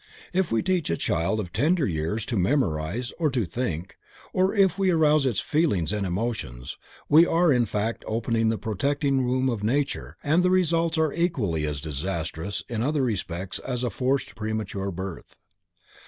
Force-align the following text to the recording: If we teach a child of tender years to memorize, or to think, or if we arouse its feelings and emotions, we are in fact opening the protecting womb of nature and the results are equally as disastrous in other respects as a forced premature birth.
If 0.33 0.51
we 0.51 0.63
teach 0.63 0.89
a 0.89 0.97
child 0.97 1.39
of 1.39 1.53
tender 1.53 1.85
years 1.85 2.25
to 2.25 2.35
memorize, 2.35 3.13
or 3.19 3.29
to 3.29 3.45
think, 3.45 3.97
or 4.33 4.51
if 4.55 4.79
we 4.79 4.89
arouse 4.89 5.27
its 5.27 5.39
feelings 5.39 5.91
and 5.91 6.07
emotions, 6.07 6.75
we 7.07 7.23
are 7.27 7.53
in 7.53 7.67
fact 7.67 8.03
opening 8.07 8.49
the 8.49 8.57
protecting 8.57 9.27
womb 9.27 9.47
of 9.47 9.63
nature 9.63 10.17
and 10.23 10.41
the 10.41 10.49
results 10.49 10.97
are 10.97 11.13
equally 11.13 11.67
as 11.67 11.79
disastrous 11.81 12.63
in 12.67 12.81
other 12.81 13.03
respects 13.03 13.59
as 13.59 13.83
a 13.83 13.91
forced 13.91 14.33
premature 14.35 14.89
birth. 14.89 15.35